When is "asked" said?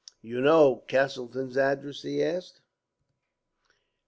2.23-2.59